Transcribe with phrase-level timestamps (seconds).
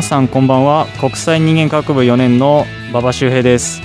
[0.00, 0.86] 皆さんこんばんは。
[0.98, 3.82] 国際人間科学部4年の馬場周平です、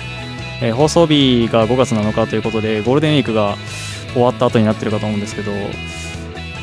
[0.61, 3.57] えー、放送日が5月7日ということでゴールデンウィークが
[4.13, 5.51] 終わった後になってるかと思うんですけど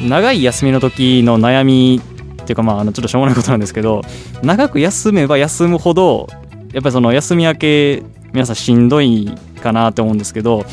[0.09, 4.01] 長い休みの時の悩みっていうかまああのちょっとしょうもないことなんですけど
[4.43, 6.29] 長く休めば休むほど
[6.73, 9.31] やっぱりその休み明け皆さんしんどい
[9.63, 10.65] かなって思うんですけど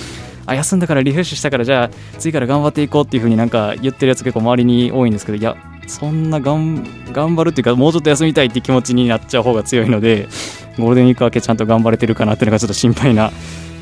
[0.45, 5.57] あ休んだからリフレッシュしたからじゃあ次から頑張っていこうっていうふうになんか言ってるやつ結構周りに多いんですけどいや
[5.89, 10.27] そんながん頑張るっていうかもうちょっと休みたいって気持ちになっちゃう方が強いので
[10.77, 13.31] ゴールデンウィーク明けちゃんと頑張れてるかなっていうのがちょっと心配な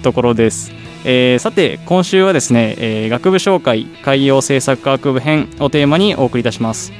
[0.03, 0.72] ところです。
[1.03, 6.91] えー、さて今週はですね、えー、学部紹介海洋政策科学部編をテーマにお送りいたします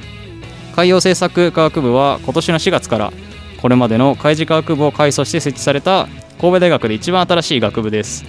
[0.74, 3.12] 海洋政策科学部は今年の4月から
[3.60, 6.08] これまでの海事科学部を改装して設置された
[6.40, 8.24] 神戸大学で一番新しい学部です、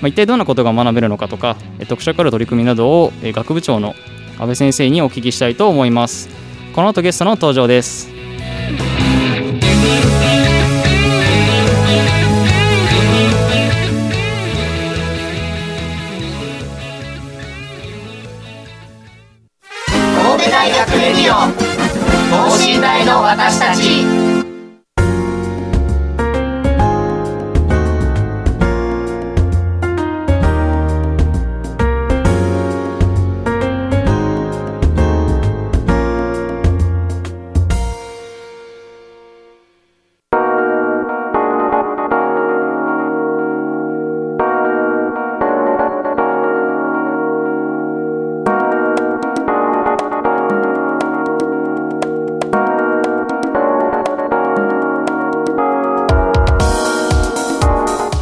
[0.00, 1.56] まあ、一体どんなことが学べるのかとか
[1.88, 3.94] 特色ある取り組みなどを学部長の
[4.38, 6.28] 安倍先生にお聞きしたいと思います。
[6.74, 8.08] この後ゲストの登場です。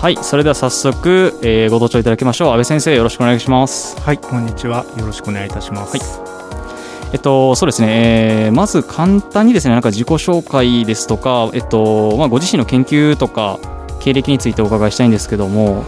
[0.06, 2.48] はいそれでは早速、えー、ご登場いただきましょう。
[2.50, 4.00] 安倍先生よろしくお願いします。
[4.00, 4.86] はいこんにちは。
[4.96, 13.58] よろしくお願いいたします、はい、えっとそうですね、えー、まず簡単にですねなんか自己紹介ですとかえっとまあご自身の研究とか
[13.98, 15.82] 経歴についてお伺いしたいんですけども。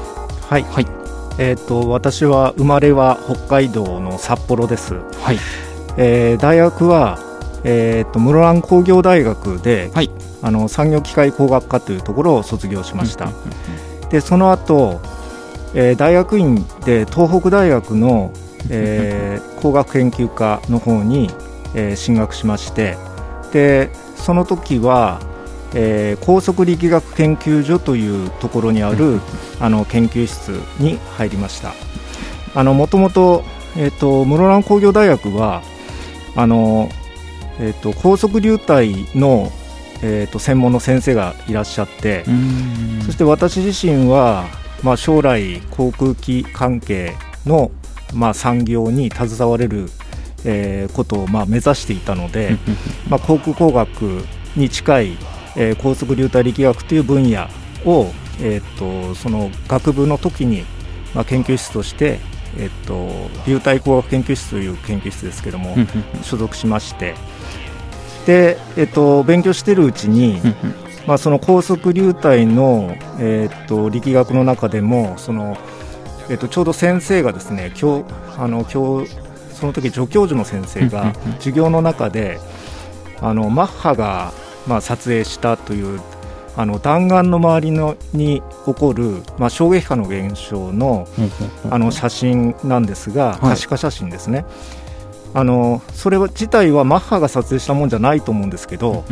[0.49, 0.87] はい、はい、
[1.39, 4.95] えー、っと私は生まれは北海道の札幌です。
[5.23, 5.39] はい、
[5.97, 7.21] えー、大学は
[7.63, 10.11] えーと、室蘭工業大学で、はい、
[10.43, 13.31] あの産業機械工学科というところを卒業しました。
[14.11, 15.01] でその後、
[15.75, 18.33] えー、大学院で東北大学の、
[18.71, 21.31] えー、 工学研究科の方に、
[21.75, 22.97] えー、進学しまして
[23.53, 25.21] でその時は、
[25.75, 29.21] えー、高速力学研究所というところにある
[29.61, 31.73] あの研究室に入りました。
[32.65, 33.45] もともと,、
[33.77, 35.63] えーと、室蘭工業大学は
[36.35, 36.89] あの、
[37.61, 39.53] えーと高速流体の
[40.03, 42.25] えーと、専門の先生がいらっしゃって
[43.05, 44.47] そして私自身は、
[44.83, 47.15] まあ、将来航空機関係
[47.47, 47.71] の、
[48.15, 49.89] まあ、産業に携われる、
[50.45, 52.57] えー、ことを、まあ、目指していたので、
[53.09, 54.25] まあ、航空工学
[54.57, 55.19] に近い、
[55.57, 57.49] えー、高速流体力学という分野
[57.85, 60.65] を、えーと、その学部の時に、
[61.15, 62.21] まあ、研究室として
[62.57, 63.09] えっと、
[63.47, 65.77] 流体工学研究室という研究室ですけども
[66.23, 67.15] 所属しまして、
[68.29, 70.39] で、えっと、勉強しているうちに、
[71.07, 75.57] まあ、その高速流体の、えっと、力学の中でもその、
[76.29, 78.05] えっと、ちょうど先生がですね今日
[78.37, 79.11] あの今日
[79.55, 82.39] その時助教授の先生が授業の中で
[83.23, 84.35] あのマッハが、
[84.67, 85.99] まあ、撮影したという
[86.55, 91.09] あの弾丸の周りのに起こる、まあ、衝撃波の現象の
[91.71, 94.45] あの写真なんですが、可視化写真ですね。
[95.35, 99.05] あのそれ自体はマッハが撮影したもんじゃないと思うんですけど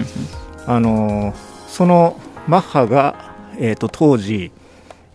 [0.67, 1.35] あの
[1.69, 2.19] その
[2.49, 4.53] マッハが、えーと、当時、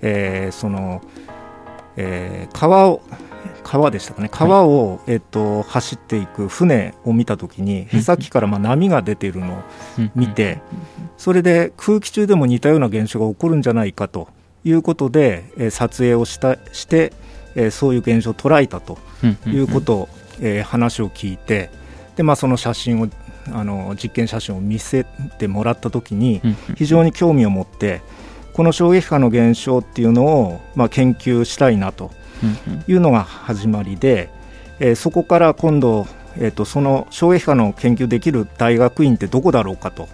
[0.02, 1.02] えー、その、
[1.96, 3.02] えー、川を
[3.64, 4.30] 川でしたかね。
[4.30, 9.62] 川を、はい、えーと、走っていく船を見たときにへさきからまあ波が出ているのを
[10.16, 10.62] 見て
[11.18, 14.28] それで空気中でも似たような現象が起こるんじゃないかと
[14.64, 17.14] いうことで、えー、撮影をしたして
[17.56, 18.98] えー、そういう現象を捉えたと
[19.48, 20.10] いうことを、
[20.42, 21.70] えー、話を聞いて
[22.16, 23.08] で、まあ、その写真を
[23.52, 26.42] あの実験写真を見せてもらった時に
[26.76, 28.02] 非常に興味を持って
[28.54, 32.12] この衝撃波の現象っていうのを、まあ、研究したいなと
[32.88, 34.30] いうのが始まりで、
[34.80, 36.06] えー、そこから今度、
[36.38, 40.10] えーと、その衝撃波の研究できる大学院ってどこだろうかと。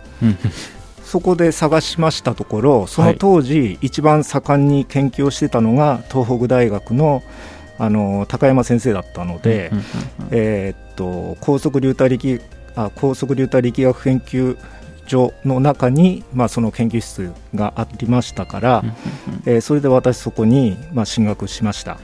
[1.03, 7.23] そこで探しましたところその当時、一番盛んに研究をしてたのが東北大学の
[7.77, 9.71] あの高山先生だったので、
[10.31, 12.41] えっと高速流体力
[12.75, 14.57] あ高速流体力学研究
[15.07, 18.83] 所の中に、まあ、その研究室がありましたから、
[19.45, 21.97] えー、それで私そこに、まあ、進学しました。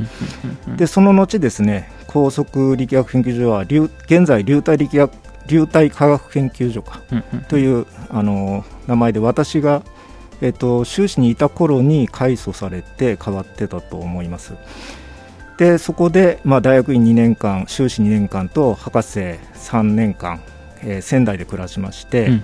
[0.78, 5.12] でその後ですね高速力学研究所は現在流体力学
[5.48, 7.02] 流体科学研究所か
[7.50, 9.84] というあの名前で私が、
[10.42, 14.54] えっと、修士にいた頃に改組されて変わってたと思います
[15.58, 20.42] でそこで、まあ、大学院2年間修士2年間と博士3年間、
[20.82, 22.42] えー、仙台で暮らしまして、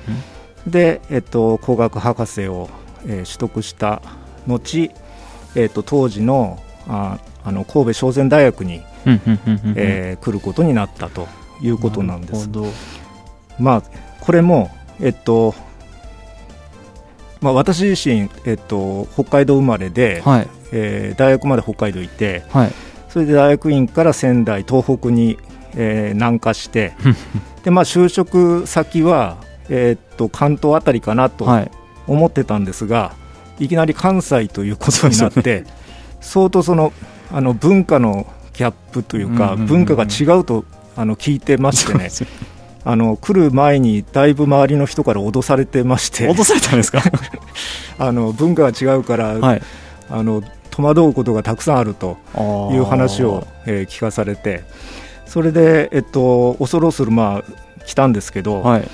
[0.67, 2.69] で、えっと、工学博士を、
[3.05, 4.01] えー、取得した
[4.47, 4.91] 後、
[5.55, 8.81] えっと、当時のああの神戸商船大学に、
[9.75, 11.27] えー、来ることになったと
[11.61, 12.49] いうことなんです。
[13.57, 13.83] まあ、
[14.21, 14.69] これも、
[15.01, 15.55] えっと
[17.41, 22.71] まあ、私自身、えっと、北海道生まれで、はい、えー、大学まで北海道いて、はい、
[23.09, 25.37] それで大学院から仙台東北に、
[25.75, 26.93] えー、南下して
[27.63, 29.37] で、まあ、就職先は
[29.69, 31.47] えー、っと関東あたりかなと
[32.07, 33.13] 思ってたんですが、は
[33.59, 35.63] い、いきなり関西ということになって、
[36.21, 36.91] 相当その
[37.31, 40.65] あの文化のギャップというか、文化が違うと
[40.95, 42.09] あの聞いてましてね。
[42.85, 46.27] あの来る前にだいぶ周りの人から脅されてまして。
[46.27, 47.03] 脅されたんですか？
[47.99, 49.61] あの文化が違うから、はい、
[50.09, 52.17] あの戸惑うことがたくさんあると
[52.71, 54.63] いう話を、えー、聞かされて
[55.25, 58.87] それで、えっと、恐る恐る、まあ、来たんですけど、はい、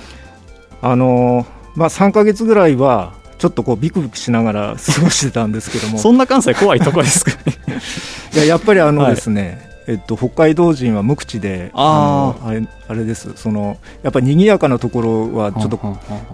[0.81, 1.45] あの
[1.75, 5.98] まあ、3か月ぐらいはちょっとこうビクビクしながら 過ごしてたんですけども。
[5.98, 7.57] そんな関西怖いとこですか、ね、
[8.33, 9.42] いややっぱりあのですね、
[9.88, 13.31] はい、えっと、北海道人は無口でああれあれです。
[13.36, 15.78] そのやっぱり賑やかなところはちょっと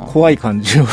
[0.07, 0.85] 怖い感じを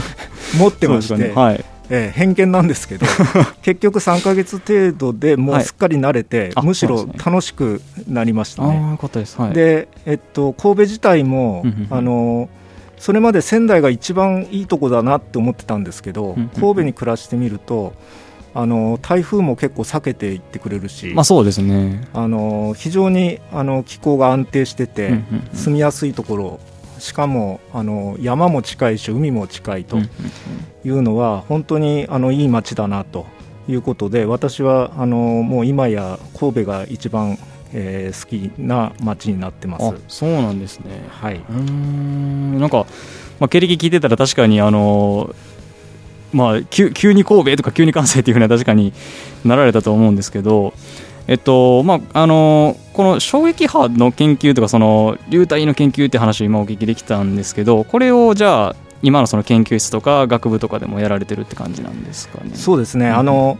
[0.58, 1.32] 持ってまして、ね。
[1.34, 3.06] はい、えー、偏見なんですけど
[3.62, 8.96] 結局3か月程度でもうすっかり慣れて、はい、むしろ楽しくなりましたね。
[9.54, 12.48] で、えっと、神戸自体も、あの
[12.98, 17.92] それまで仙台が一番いいとこだなって思ってたんですけど、神戸に暮らしてみると
[18.54, 22.08] あの台風も結構避けていってくれるし、まあ、そうですね。
[22.14, 25.20] あの非常にあの気候が安定してて、
[25.52, 26.60] 住みやすいところ
[26.98, 29.98] しかもあの山も近いし海も近いと
[30.84, 33.26] いうのは本当にあのいい街だなと
[33.68, 37.38] いうことで私はあのもう今や神戸が一番
[37.72, 39.94] えー、好きな街になってます。
[40.08, 41.04] そうなんですね。
[41.10, 41.40] はい。
[41.50, 42.58] うん。
[42.58, 42.86] なんか、
[43.38, 45.34] まあ、経歴聞いてたら確かにあの
[46.32, 48.92] まあ急急に神戸とか急に関西っていうふうには確かに
[49.44, 50.74] なられたと思うんですけど
[51.28, 62.50] えっとまああのこの衝撃波の研究とかその流体の研究って話を今お聞きできたんですけどこれをじゃあ今のその研究室とか学部とかでもやられてるって感じなんですかね？
[62.54, 63.58] そうですね、うん、あの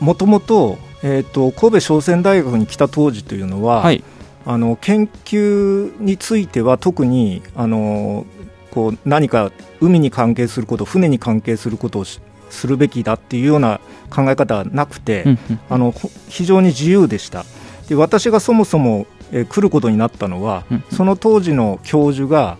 [0.00, 4.02] もともとえーと、神戸商船大学に来た当時というのは、はい、
[4.46, 8.24] あの研究については特にあの
[8.70, 12.04] こう何か海に関係すること船に関係することを
[12.50, 15.24] するべきだっていうような考え方はなくて、
[15.68, 15.94] あの
[16.28, 17.44] 非常に自由でした。
[17.88, 22.56] で私がそもそも、えー、来ることになったのは、その当時の教授が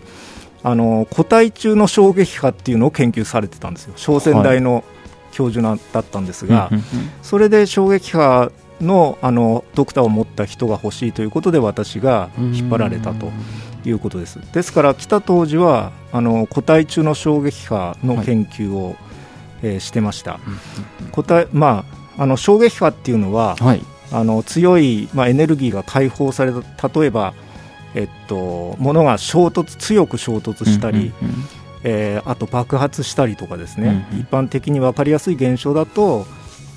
[0.63, 3.93] あの固体中の衝撃波っていうのを研究されてたんですよ。
[3.95, 4.83] 商船大の
[5.31, 6.71] 教授なだったんですが、
[7.21, 8.51] それで衝撃波
[8.81, 13.31] のあのドクターを持った人が欲しいということで私が引っ張られたと
[13.85, 14.39] いうことです。
[14.53, 18.95] ですから来た当時はあの固体中の衝撃波の研究を、はい、
[19.61, 20.39] えー、してました。
[21.11, 21.85] 固体ま
[22.17, 23.81] ああの衝撃波っていうのは、はい、
[24.11, 27.33] あの強い、まあ、エネルギーが解放された例えば、
[27.93, 31.45] えっと、ものが衝突強く衝突したり、うんうんうん
[31.83, 36.25] えー、あと爆発したりとかですね、うん、一般的に分かりやすい現象だと、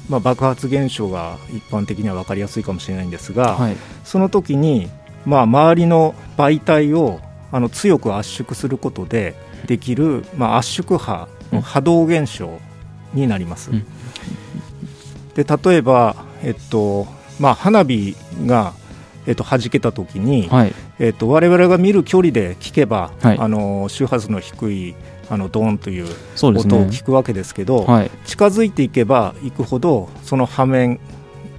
[0.09, 4.91] まあ、爆発現象が一般的には分かりやすいかもしれないんですが、はい、その時に、
[5.25, 7.21] まあ、周りの媒体を
[7.53, 9.35] あの強く圧縮することで
[9.67, 12.61] できる、まあ、圧縮波の波動現象
[13.15, 13.71] になります。
[13.71, 13.85] うん、
[15.35, 17.07] で例えば、えっと
[17.38, 18.73] まあ、花火が
[19.27, 20.75] えっと弾けたときに、はい。
[20.99, 24.95] えっと我々が見る距離で聞けば、はい、あの周波数の低い
[25.31, 26.07] あのドーンという
[26.43, 31.00] 音を聞くわけですけど、ねはい、近づいていけばいくほどその波面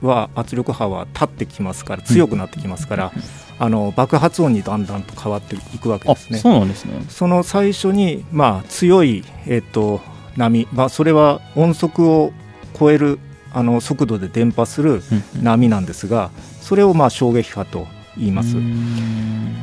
[0.02, 3.12] は圧力波は立ってきますから強くなってきますから、
[3.60, 6.40] あの爆発音にだんだんと変わっていくわけですね。
[6.40, 7.06] そうなんですね。
[7.10, 10.02] その最初に、まあ、強い、えーと、
[10.38, 12.32] 波、まあ、それは音速を
[12.78, 13.20] 超える
[13.52, 15.02] あの速度で伝播する
[15.42, 16.32] 波なんですが、
[16.62, 18.56] それをまあ衝撃波と言います。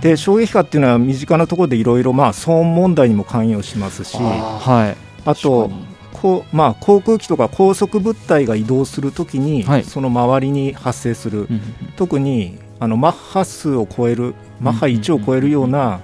[0.00, 5.70] で衝撃波っていうのは身近なところでいろいろ騒音問題にも関与しますしあ,、はい、あと
[6.12, 11.49] こう、まあ、航空機とか高速物体が移動するときに、はい、その周りに発生する、
[11.96, 16.00] 特にあのマッハ数を超えるマッハ1を超えるような、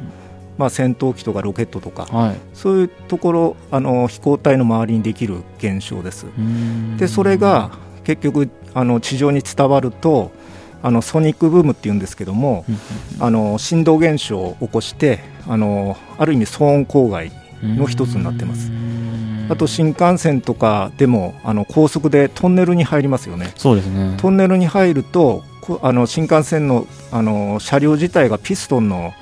[0.59, 6.27] まあ、戦闘機とかロケットとか、はい、そういうところあの飛行体の周りにできる現象です。
[6.99, 7.71] でそれが
[8.05, 10.31] 結局あの地上に伝わると
[10.83, 12.65] あのソニックブームっていうんですけども、
[13.21, 17.31] あの振動現象を起こしてあのある意味騒音郊外
[17.63, 18.71] の一つになってます。
[19.49, 23.53] あと新幹線とかでもあの高速でトンネルに入りますよね。
[23.57, 25.45] そうですねトンネルに入ると
[25.83, 29.13] あの新幹線のあの車両自体がピストンの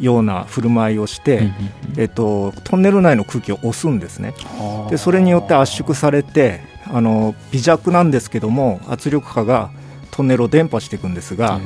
[0.00, 1.50] ような振る舞いをして、
[1.96, 4.34] えっと、トンネル内の空気を押すんですね。
[4.90, 9.70] でそれによって圧縮されてあの微弱なんですけども圧力波が
[10.10, 11.60] トンネルを伝播していくんですが、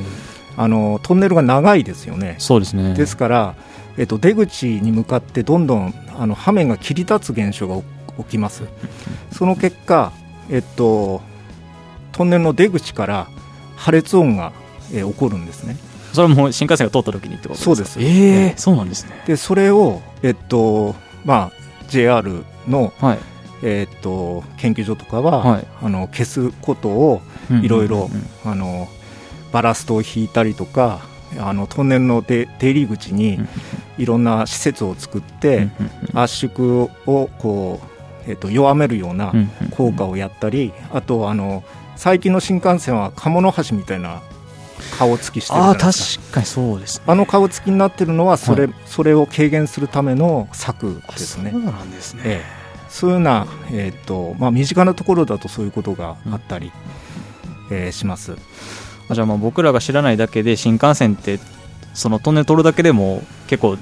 [0.56, 2.36] あのトンネルが長いですよね。
[2.38, 3.54] そうですねですから、
[3.96, 7.82] えっと、出口に向かってどんどんあの破面が切り立つ現象が
[8.18, 8.64] 起きます。
[9.30, 10.12] その結果、
[10.50, 11.22] えっと、
[12.12, 13.28] トンネルの出口から
[13.76, 14.52] 破裂音が、
[14.92, 15.76] えー、起こるんですね。
[16.12, 17.64] それも新幹線が通った時にってことですか？
[17.64, 17.98] そうです。
[18.00, 19.22] えー、そうなんですね。
[19.26, 21.52] で、それを、えっと、まあ、
[21.88, 23.18] JR の、はい、
[23.62, 27.22] えー、っと研究所とかは、はい、あの消すことを
[27.62, 28.10] いろいろ
[29.52, 31.00] バラストを引いたりとか
[31.38, 33.38] あのトンネルの出入り口に
[33.98, 35.68] いろんな施設を作って
[36.14, 37.80] 圧縮をこ
[38.26, 39.32] う、えー、と弱めるような
[39.76, 41.62] 効果をやったりあとあの
[41.96, 44.22] 最近の新幹線は鴨の橋みたいな
[45.02, 45.92] 顔つきしてるあ確
[46.30, 51.50] かにそうです、ね、あの顔つきになってるのはそれはい、それを軽減するための策ですね。
[51.50, 52.62] そうなんですね、ええ。
[52.88, 56.70] そういうような、えーとまあ、身近なところだとそういうことがあったり、
[57.70, 58.36] うん、えー、します。
[59.10, 61.40] じゃあまあ僕らが知らないだけで新幹線って
[61.94, 63.76] そのトンネル取るだけでも結構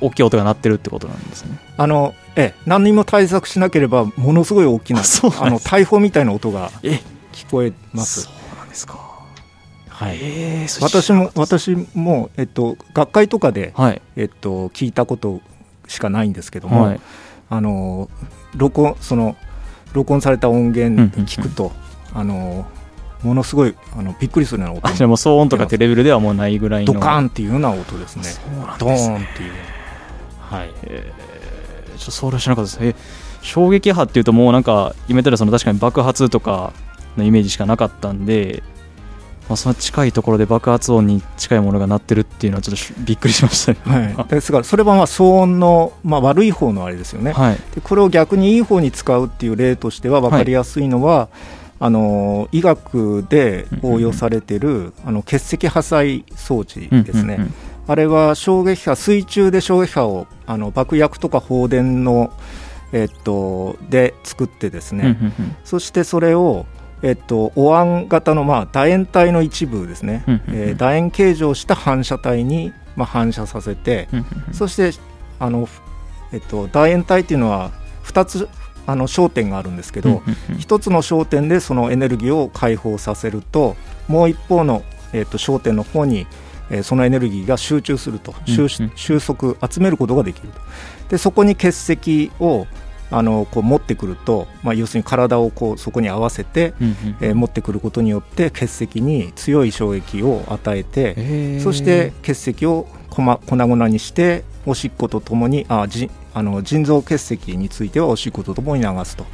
[0.00, 1.58] 大きい音が鳴ってるってことなんですね。
[1.76, 6.70] あのええ何にも対策しなければものすごい大きなあの大砲みたいな音が
[7.32, 8.22] 聞こえます。
[8.22, 9.07] そうなんですか
[9.98, 15.40] はい、えー、私も私も、えっと、学会とかで、はい、えっと、聞いたこと
[15.88, 17.00] しかないんですけども、はい、
[17.50, 18.08] あの
[18.54, 19.36] 録音その
[19.92, 21.72] 録音された音源聞くと、
[22.14, 22.64] あの
[23.24, 26.92] ものすごいあのびっくりするような音じゃも騒音とかってレベルではもうないぐらいの。
[26.92, 28.22] ドカーンっていうような音ですね。
[28.78, 29.52] ドーンっていう
[30.38, 32.96] はい、えー、ちょっとそれは知らなかったです。
[33.00, 36.72] え衝撃波っていうともうなんか今言ったらその確かに爆発とか
[37.16, 38.62] のイメージしかなかったんで
[39.48, 51.28] まあ、その近いところで爆発音に近いものが鳴ってるっていうのはちょっとびっくりしましたね、はい、 ですからそれはまあ騒音の、まあ、悪い方のあれですよね、はい、でこれを逆にいい方に使うっていう例としては分かりやすいのは、はい、
[51.80, 57.46] あの医学で応用されている、あの結石破砕装置ですね、
[57.86, 62.32] あれは衝撃波水中で衝撃波をあの爆薬とか放電の
[62.90, 65.18] えっと、で作ってですね、
[65.62, 66.64] そしてそれを
[67.02, 74.08] えっと、お椀型の、まあ、楕円体の一部ですね、えー、楕円形状した反射体に、まあ、反射させて、
[74.52, 74.92] そして
[75.38, 75.68] あの、
[76.32, 77.70] えっと、楕円体っていうのは
[78.04, 78.48] 2つ
[78.86, 83.76] あの焦点があるんですけど、1つの焦点でそのエネルギーを解放させると
[84.08, 86.26] もう一方の、えっと、焦点の方に、
[86.70, 88.34] えー、そのエネルギーが集中すると、
[88.96, 90.60] 収束集めることができると
[91.10, 92.66] でそこに結石を
[93.10, 109.26] あのこう持ってくると、まあ、要するに体をこうそこに合わせて、うんうん、えー、持ってくることによって結石に強い衝撃を与えてそして結石を粉粉々にしておしっことともにあじあの腎臓結石についてはおしっことともに流すと。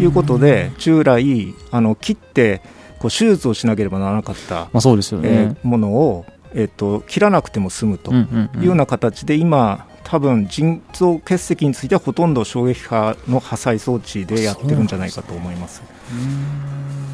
[0.00, 2.60] いうことで従来あの切って
[2.98, 5.28] こう手術をしなければならなかった、まあそうですよね。
[5.30, 8.26] えー、ものを、えーと、切らなくても済むとい
[8.60, 15.82] うような形で今多分腎臓結石についてはほとんど衝撃波の破砕装置でやってるんじゃないかと思います。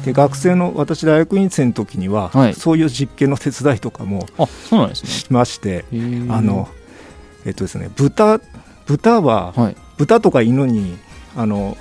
[0.05, 4.27] で学生の私大学院生の時には、はい、そういう実験の手伝いとかも
[4.93, 5.85] しまして
[6.29, 6.69] あの
[7.45, 8.39] えっとですね豚
[8.85, 10.97] 豚は、はい、豚とか犬に
[11.35, 11.77] あの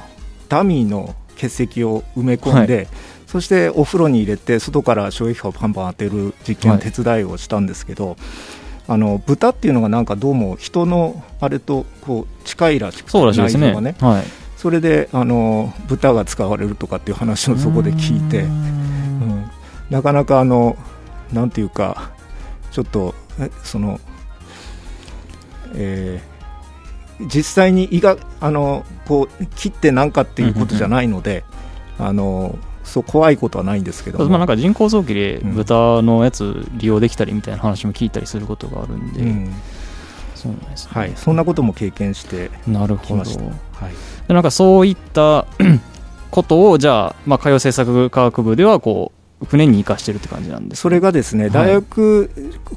[0.48, 2.88] ダミーの結石を埋め込んで、はい、
[3.26, 8.16] そしてお風呂に入れて外から衝撃波をパンパン当てる実験の手伝いをしたんですけど、
[8.90, 14.25] あの豚っていうのがなんかどうも人のあれとこう近いらしくて内臓がね、はい、
[14.57, 19.50] それであの豚が使われるとかっていう話をそこで聞いて、うん、
[19.90, 20.78] なかなかあの
[21.35, 22.12] なんていうか
[22.73, 23.14] ちょっと
[23.62, 24.00] その、
[25.75, 31.45] えー、実際に胃があのこう切ってなんかっていうことじゃないので、
[31.99, 39.52] あのそう怖いことはないんですけどまあ、なんか人工臓器で豚のやつ利用できたりみたいな話も聞いたりすることがあるんで、うん、
[40.35, 43.26] そうなんです、ね、はい、そんなことも経験してなるほど、はい、
[44.26, 45.47] でなんかそういった
[46.30, 52.28] ことをじゃあ、まあ、海洋政策科学部ではこう船に生かしてるって感じなんです、それがですね、大学、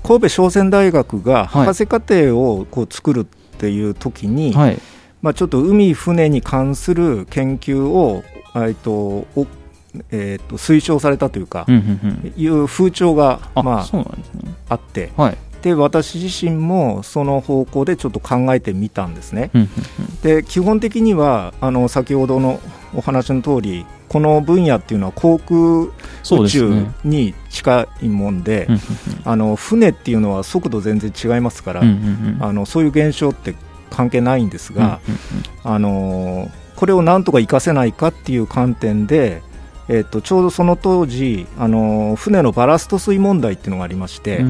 [0.03, 3.25] 神戸商船大学が博士課程をこう作るっ
[3.57, 4.77] ていう時に、はい、
[5.21, 8.23] まあ、ちょっと海、船に関する研究を、
[8.55, 9.25] えっと、
[10.11, 11.65] えー、と推奨されたというか、
[12.37, 14.05] いう風潮が、まあ、
[14.69, 19.51] あって、はい、で私自身もその方向でちょっと考えてみたんですね。
[20.23, 22.59] で基本的にはあの先ほどの
[22.95, 28.67] お話の通りこの分野っていうのは航空宇宙に近いもんで、
[29.23, 31.81] あの船っていうのは速度全然違いますから、
[32.39, 33.55] あのそういう現象って
[33.89, 34.99] 関係ないんですが、
[35.63, 39.41] あのこれをなんとか活かせないかっていう観点で
[39.93, 44.41] えーと、ちょうどその当時あの船のバラスト水問題っていうのがありまして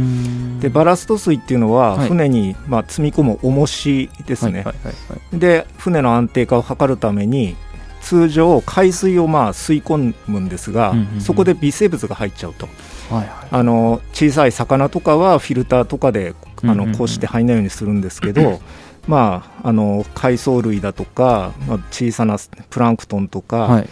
[0.60, 4.64] でバラスト水っていうのは船に、まあ、積み込む重しですね、
[5.34, 7.56] で船の安定化を図るために
[8.04, 12.68] 通常海水をまあ吸い込むんですが、そこで微生物が入っちゃうと、
[13.10, 18.62] はいはい、あの小さい魚とかはフィルターとかであのこうして入らないようにするんですけど、
[19.08, 22.38] まあ、あの海藻類だとか、まあ、小さな
[22.70, 23.90] プランクトンとか、はい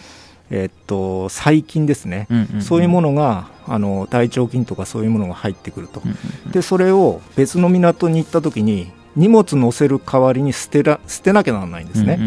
[0.50, 2.26] えっと、細菌ですね、
[2.60, 6.02] そういうものがあの大腸菌とかそういうものが入ってくると、
[6.50, 12.18] でそれを別の港に行った時に荷物乗せる代わりに捨てら捨てなきゃならないんですね、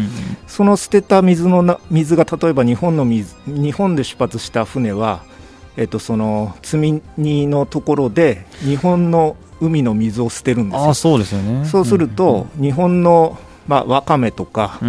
[0.46, 5.22] その捨てた水のな水が例えば日本の水日本で出発した船は、
[5.76, 10.90] えっと、その積み荷のところで日本の海の水を捨てるんですよ。
[10.90, 11.64] あそうですよね。
[11.66, 14.80] そうすると、日本の、まあ、わかめとか、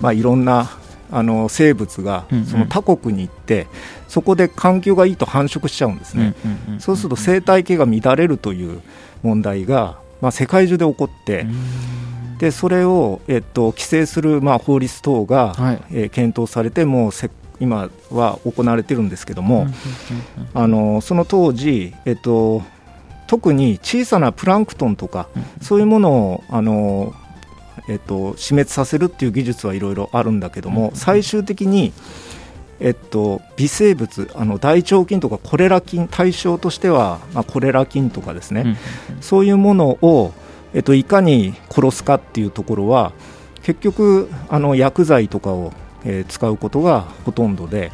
[0.00, 0.70] まあ、いろんな
[1.10, 3.66] あの生物がその他国に行って、
[4.08, 6.34] そこで環境がいいと繁殖しちゃうんですね、
[6.78, 8.80] そうすると生態系が乱れるという
[9.22, 11.46] 問題が、まあ、世界中で起こって、
[12.38, 19.66] でそれを、えっと、規制する、まあ、法律等が、はい、えー、検討されて、もうせ今は行われてるんですけども、
[20.54, 22.62] あのその当時、えっと、
[23.26, 25.28] 特に小さなプランクトンとか、
[25.60, 27.14] そういうものをあの
[27.88, 31.92] えっと、死滅させるっていう技術はいろいろあるんだけども、最終的に、
[32.80, 38.76] えっと、微生物あの大腸菌とかコレラ菌対象としては、まあ、コレラ菌とかですね、
[39.20, 40.32] そういうものを、
[40.74, 43.12] えっと、いかに殺すかっていうところは
[43.62, 45.72] 結局あの薬剤とかを、
[46.04, 47.90] えー、使うことがほとんどで、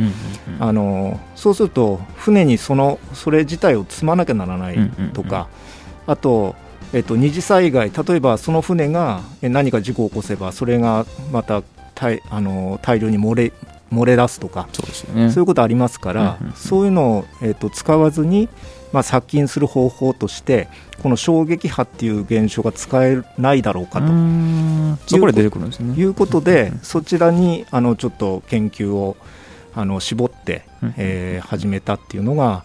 [0.60, 5.48] あのそうすると船にそのそれ自体を積まなきゃならないとか、
[6.06, 6.54] あと
[6.94, 11.62] えっと、二次災害、例えばその船が何か事故を起こせば、それがまた
[11.94, 13.52] 大あの大量に漏れ
[13.92, 18.48] 漏れ出すとかそうですよ、ね、そういうことありますから、うんうんうん、そういうのを、えっと、使わずに、
[18.92, 20.68] まあ、殺菌する方法として
[21.02, 24.06] この衝撃波っていう現象が使えないだろうかと。
[25.06, 25.94] そこで出てくるんですね。
[25.94, 29.16] いうことで、そちらにあのちょっと研究を
[29.74, 30.64] あの絞って、
[30.96, 32.64] えー、始めたっていうのが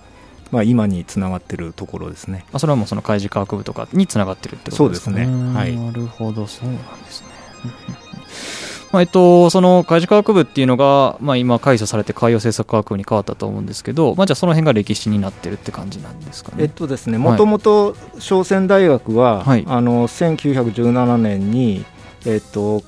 [0.52, 2.46] まあ、今につながってるところですね。
[2.54, 5.12] あそれはもうその海事科学部とかにつながってるってことですか？
[5.12, 5.26] ね。
[5.26, 5.54] そうですね。
[5.56, 5.76] はい。
[5.78, 7.28] なるほど、そうなんですね。
[8.92, 16.64] まあえっと、その海事科学部っていうのが、まあ、今改組されて海洋政策科学部に変わったと思うんですけど、まあ、じゃあその辺が歴史になってるって感じなんですかね？
[16.64, 21.86] えっとですね、もともと商船大学は、はい、あの1917年に、
[22.26, 22.82] えっと、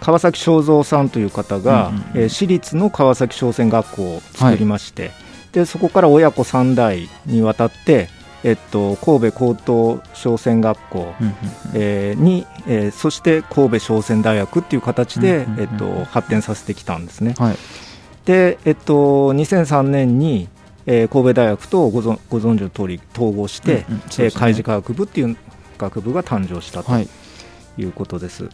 [0.00, 5.12] 川崎正三さんという方が、うんうんうん、えー、私立の川崎商船学校を作りまして、はい
[5.52, 8.08] でそこから親子3代にわたって、
[8.42, 11.14] えっと、神戸高等商船学校、
[11.74, 17.34] えー、に、えー、そして神戸商船大学っていう形で、えっと、発展させてきたんですね。
[17.38, 17.56] はい、
[18.24, 20.48] で、えっと、2003年に、
[20.86, 25.36] えー、神戸大学とご存ご存知の通り統合して、うんうんね、えー、海事科学部っていう
[25.78, 27.08] 学部が誕生したとい。
[27.84, 28.44] うことです。
[28.44, 28.52] はい、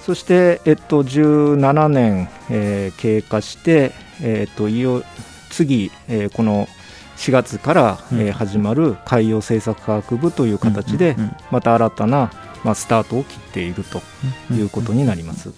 [0.00, 5.02] そして、えっと、17年、えー、経過して、えっと、いよ
[5.50, 6.66] 次、えー、この
[7.16, 11.16] 4月から、うん、えー、始まる海洋政策科学部という形で、
[11.50, 12.30] また新たな、
[12.64, 14.00] まあ、スタートを切っていると
[14.54, 15.52] いうことになります。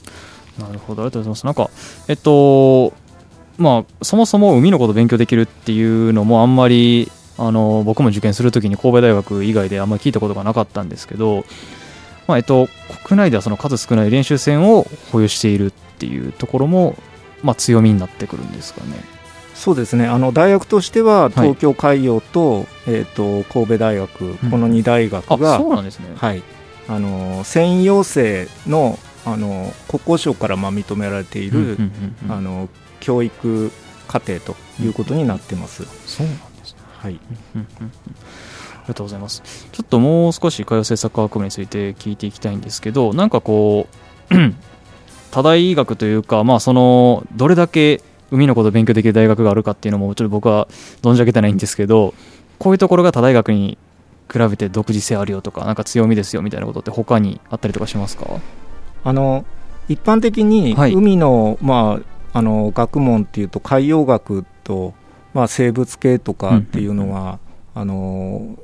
[0.59, 1.47] なるほどありがとうございます。
[1.47, 1.71] なんか
[2.09, 2.93] えっと
[3.59, 11.45] まあ、そもそも海のことを勉強できるっていうのもあんまりあの僕も受験するときに神戸大学以外であんまり聞いたことがなかったんですけど、
[12.27, 12.69] まあえっと、
[13.05, 16.97] 国内ではその数少ない練習船を保有しているっていうところも、
[17.43, 18.97] まあ、強みになってくるんですかね。
[19.63, 26.43] そうですねあの大学としては東京海洋と,、はい、えーと、神戸大学、この2大学がそうなんですね、はい、
[26.89, 31.79] あの繊維養成のあの国交省からまあ認められている、
[32.29, 33.71] あの教育
[34.09, 35.85] 課程ということになってます。
[36.09, 36.81] そうなんですね。
[36.99, 37.21] はい。
[37.55, 39.45] ありがとうございます。
[39.71, 43.87] ちょっともう少し海洋政策科学部について聞いていきたいんですけど、なんかこ
[44.33, 44.35] う
[45.31, 50.67] 多大学というか、まあそのどれだけ海のことを勉強できる大学があるかっていうのもちょっと僕は
[51.03, 52.15] 存じ上げてないんですけど、
[52.59, 53.79] こういうところが他大学に
[54.33, 58.41] 比べて独自性あるよとか、なんか強みですよみたいなことって他にあったりとかしますか？
[59.05, 59.45] あの
[59.89, 62.01] 一般的に海の、はい、ま
[62.33, 64.95] あ、あの学問っていうと海洋学と、
[65.35, 67.39] まあ、生物系とかっていうのが、
[67.75, 68.57] あの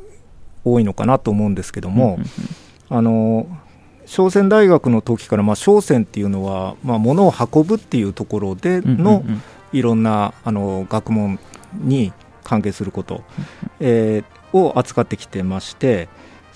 [0.65, 2.19] 多いのかなと思うんですけども、
[2.89, 3.47] あの
[4.07, 9.23] 商船大学の時から、まあ、商船っていうのは、まあ、物を運ぶっていうところでの、
[9.73, 11.39] いろんなあの学問
[11.75, 12.13] に
[12.45, 13.23] 関係すること、
[13.81, 16.09] えー、を扱ってきてまして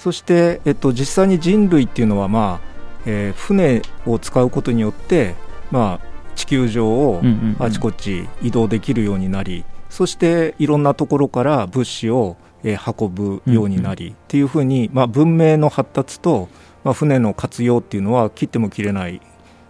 [0.03, 2.73] そして、えっと、実際に人類っていうのは、まあ
[3.07, 5.37] えー、船を使うことによって、
[5.71, 7.23] まあ、地球上を
[7.61, 16.49] あちこち移動できるようになり、そしていろんなところから物資を、えー、運ぶようになり、っていうふうに、まあ、文明の発達と、
[16.83, 19.21] まあ、船の活用っていうのは切っても切れない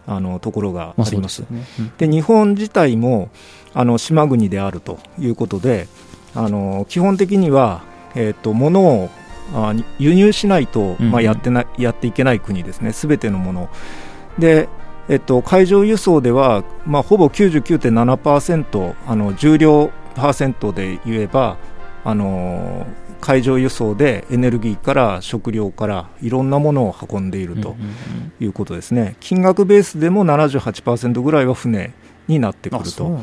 [0.07, 1.45] あのところがあります。
[1.49, 1.65] で、ね
[2.01, 3.31] うん、日本自体も
[3.75, 5.89] あの島国であるということで
[6.35, 7.83] あの基本的には、
[8.15, 9.11] えーと物を
[9.55, 13.69] あ輸入しないと、まあ、やってな、やっていけない国ですね、すべてのもの。
[14.39, 14.69] で、
[15.09, 21.57] えっと、海上輸送では、まあ、ほぼ99.7%あの重量パーセントで言えば
[22.05, 22.87] あの
[23.23, 27.77] 海上輸送でエネルギーから食料からいろんなものを運んでいると
[28.41, 31.95] いうことですね、金額ベースでも78%ぐらいは船
[32.27, 33.21] になってくると。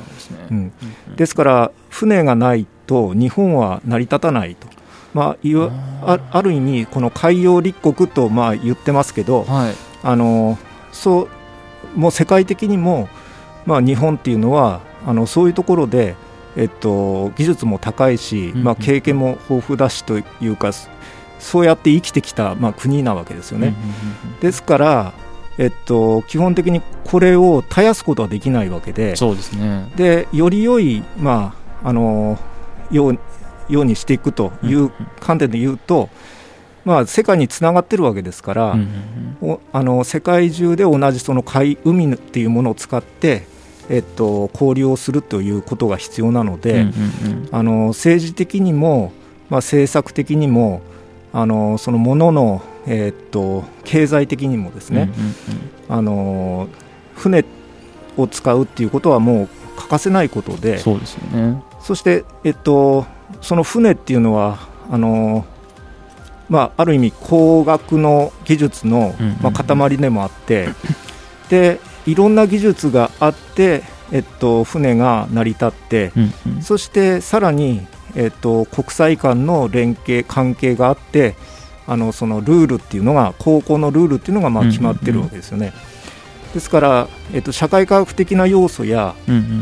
[1.18, 4.68] ですから船がないと日本は成り立たないと。
[5.14, 5.70] まあ、いわ
[6.04, 10.58] あある意味、この海洋立国とまあ言ってますけど、はい、あの
[10.94, 11.28] そ
[11.96, 13.10] うもう世界的にも、
[13.66, 16.16] まあ、日本っていうのはあのそういうところで、
[16.60, 20.72] えっと、技術も高いし、まあ、経験も豊富だしというか、
[21.40, 23.74] そうやって生きてきた、まあ、国なわけですよね。
[24.42, 25.14] ですから、
[25.58, 29.90] えっと、基本的にこれを絶やすことはできないわけで、そうですね。
[29.96, 32.38] でより良い、まあ、あの
[32.92, 33.20] よう
[33.70, 34.92] ようにしていくという
[35.22, 36.10] 観点で言うと、
[36.84, 38.76] まあ、世界につながってるわけですから、
[39.72, 43.48] あの世界中で同じその海海っていうものを使って、
[43.90, 46.86] えっと、交流をするということが必要なので、
[47.52, 49.12] あの政治的にも、
[49.50, 50.82] まあ、政策的にも
[51.34, 55.10] あのそのものの、えっと、経済的にもですね、
[55.88, 56.70] あの
[57.16, 57.44] 船
[58.18, 61.62] を使うっていうことはもう欠かせないことでそうですよね。
[61.82, 63.06] そして、えっと、
[63.42, 64.60] その船っていうのは
[64.92, 65.46] あの、
[66.50, 70.70] まあ、ある意味工学の技術の、まあ、塊でもあって、
[71.50, 76.12] でいろんな技術があって、えっと、船が成り立って、
[76.62, 77.86] そしてさらに、
[78.16, 81.36] えっと、国際間の連携関係があって
[81.88, 85.74] あのそのルールっていうのが高校のルールっていうのがまあ決まってるわけですよね。
[86.54, 89.16] ですから、えっと、社会科学的な要素や、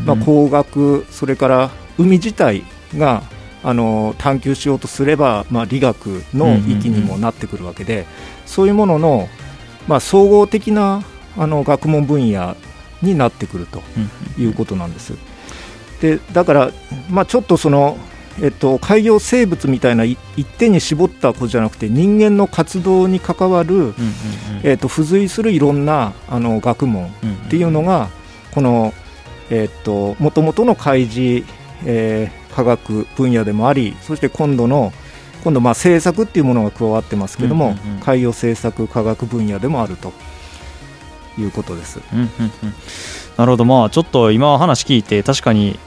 [0.06, 2.64] まあ、工学それから海自体
[2.98, 3.24] が
[3.64, 8.06] あの探求しようとすれば、まあ、理学の域にもなってくるわけで、
[8.46, 9.28] そういうものの、
[9.88, 11.04] まあ、総合的な
[11.38, 12.56] あの学問分野
[13.02, 13.82] になってくると
[14.40, 15.14] いうことなんです。
[16.02, 16.72] でだから、
[17.10, 17.98] まあ、ちょっとその、
[18.42, 23.96] えっと、海洋生物みたいな一点に絞ったことじゃなくて人間の活動に関わる、
[24.64, 27.08] えっと、付随するいろんなあの学問
[27.48, 28.10] っていうのが
[28.52, 28.94] この
[30.20, 31.46] もともとの海事、
[31.86, 34.94] えー、科学分野でもありそして今度の
[35.44, 40.12] 今度まあ政策っていうものが加わってますけども、海洋政策科学分野でもあると
[41.38, 42.00] いうことです。
[42.14, 42.30] うんうんうん、
[43.38, 43.66] なるほど。
[43.66, 45.78] まあちょっと今話聞いて確かに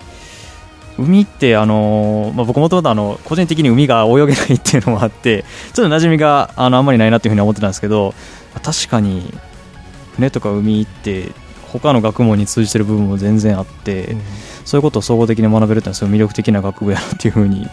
[0.99, 8.15] 海ってあの、まあ、僕もともとあの個人的に海が泳げないっていうのもあって ちょっと馴染みがあのあんまりないなっていうふうに思ってたんですけど
[8.63, 9.33] 確かに
[10.17, 11.33] 船とか海って
[11.73, 14.21] 他の学問に通じてる部分も全然あって、うん。
[14.65, 17.67] そういうことを総合的に学べるっていうのはすごい魅力的な学部やなっていうふうに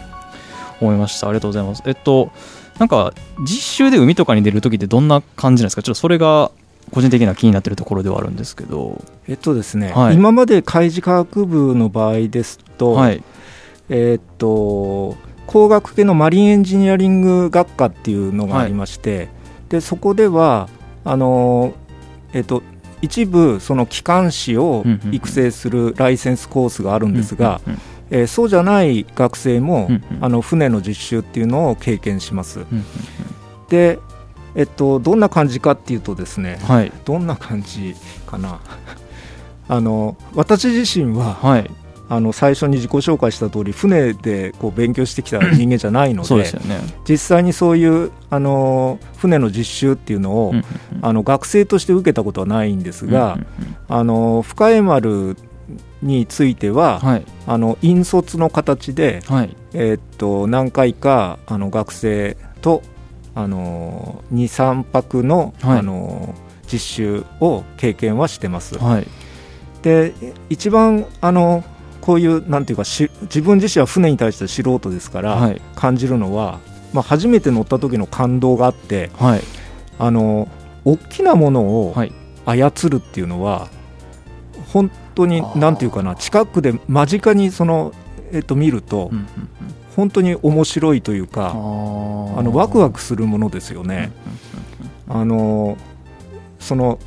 [0.80, 1.28] 思いました。
[1.28, 1.82] ありがとうございます。
[1.86, 2.32] えっと
[2.78, 5.82] なんか実習で海とかに出るときってどんな感じなんですか？
[5.82, 6.50] ちょっとそれが
[6.90, 9.02] 個人的な気になってるところではあるんですけど。
[9.28, 13.22] えっとですね、はい、今まで海事科学部の場合ですと、はい、
[13.88, 19.28] えー、っと工学系のマリンエンジニアリング学科っていうのがありまして、はい、
[19.68, 20.68] でそこでは
[21.04, 21.74] あの
[22.32, 22.62] えっと
[23.00, 27.60] 一部その機関士を育成するライセンスコースがあるんですが、
[28.10, 32.60] えー、そうじゃない学生も、うんうん、あの船の実習っていうのを経験します。
[32.60, 32.84] うんうんうん、
[33.68, 33.98] で、
[34.58, 37.94] えっと、どんな感じかっていうとですね、はい、どんな感じ
[38.26, 38.60] かな。
[39.70, 41.70] あの私自身は、はい、
[42.08, 46.50] あの最初に自己紹介した通り船でこう勉強してきた人間じゃないのでね、
[47.08, 50.54] 実際にそういうあの船の実習っていうのを、
[51.02, 53.38] あの学生として受けたことはないんですが、
[53.88, 55.36] あの深江丸
[56.02, 62.82] については、はい、あの引率の形で、はい、えー、っと何回かあの学生と
[63.38, 66.34] あの23泊の,、あの
[66.70, 68.76] 実習を経験はしてます。
[69.82, 70.12] で
[70.50, 71.62] 一番あの
[72.00, 76.58] こういうなんていうかし自分自身は船に対して素人ですから、感じるのは、
[76.92, 79.12] まあ、初めて乗った時の感動があって、
[80.00, 80.48] あの
[80.84, 81.94] 大きなものを
[82.44, 83.68] 操るっていうのは、
[84.72, 87.92] 本当になんていうかな近くで間近にその、
[88.32, 89.12] えっと、見ると、
[89.98, 94.12] 本当に面白いというかあのワクワクするものですよね。
[95.08, 95.76] あの
[96.60, 97.00] その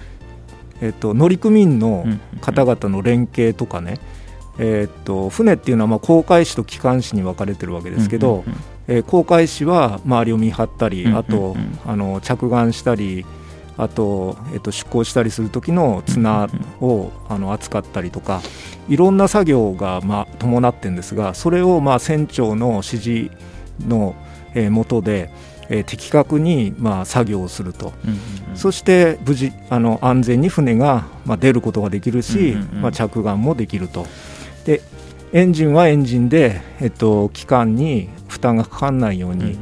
[0.81, 2.05] えっと、乗組員の
[2.41, 3.99] 方々の連携とかね、
[4.57, 8.43] えっと船っていうのはまあ航海士と機関士に分かれてるわけですけど、
[8.87, 13.25] え航海士は周りを見張ったり、あとあの着岸したり
[13.77, 16.49] あと、えっと、出航したりする時の綱
[16.81, 18.41] をあの扱ったりとか
[18.89, 23.31] いろんな作業が、まあ、伴ってるんですがそれを、まあ、船長の指示
[23.87, 24.15] の、
[24.53, 25.31] えー、下で、
[25.69, 27.93] えー、的確に、まあ、作業をすると、
[28.55, 34.05] そして無事あの安全に船が、まあ、出ることができるし、まあ、着岸もできると。
[34.65, 34.81] で
[35.33, 39.57] エンジンはエンジンで、えっと、機関に負担がかからないように、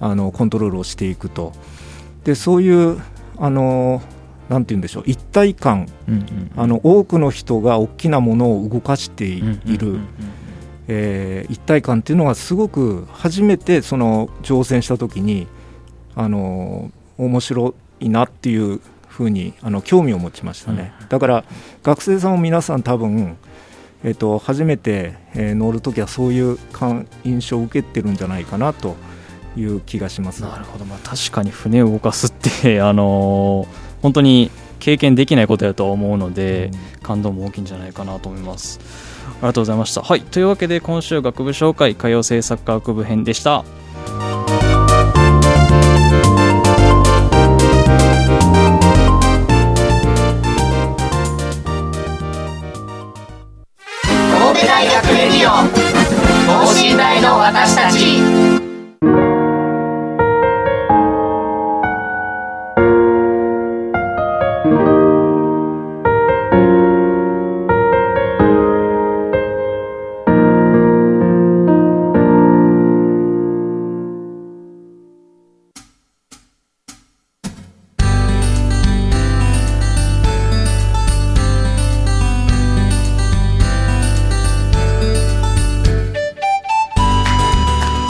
[0.00, 1.52] あのコントロールをしていくと。
[2.24, 3.00] でそういう
[3.38, 4.02] あの
[4.48, 9.40] なんて言うんでしょう一体感、うんうん、あの多くの人が大きなものを動かしてい
[9.78, 9.98] る、
[10.86, 15.46] え一体感っていうのがすごく初めてその乗船した時に
[16.14, 21.44] あの面白いなっていうふうにあの興味を持ちましたね、うん、だから
[21.82, 23.38] 学生さんも皆さん多分
[24.04, 26.58] えーと、初めて、えー、乗るときはそういう
[27.24, 28.96] 印象を受けてるんじゃないかなと
[29.56, 38.80] いう気がしますなるほど、まあ、確かに船を動かすって あのー、本当に経験できないことだと思うので、うん、感動も大きいんじゃないかなと思います。
[39.24, 40.02] ありがとうございました。
[40.02, 43.64] はい、というわけで今週学部紹介歌謡制作科学部編でした。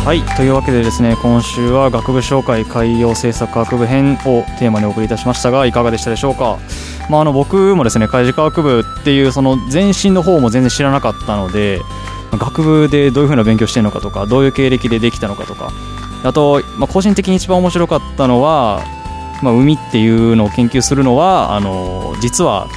[0.04, 6.58] はいというわけでですね今週は学部紹介海洋政策学部編をテーマにお送りいたしましたがいかがでしたでしょうか、
[7.08, 11.80] まあ、あの僕もですね海事科学部っていうその前身の方も全然知らなかったので
[12.32, 15.72] 学部でどういうふうな勉強してるのかとかどういう経歴でできたのかとか
[16.22, 18.84] あと、まあ、個人的に一番面白かったのは、
[19.42, 22.68] まあ、海っていうのを研究するのはあの実は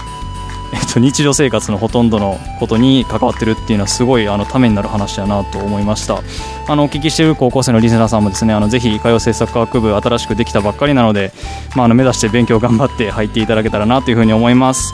[0.77, 6.21] えっと、日常生活のほとんどのことに関わってるっていうのはすごいあのためになる話だなと思いました。
[6.67, 11.31] あのお聞きしている高校生のリスナーさんもですねあのぜひ歌謡政策科学部新しくできたばっかりなので、
[11.75, 14.93] まあ、あの目指して勉強頑張って入っていただけたらなというふうに思います。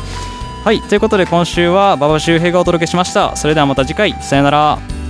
[0.64, 3.36] はいということで今週は馬場周平がお届けしました。
[3.36, 4.14] それではまた次回。
[4.22, 5.03] さよなら。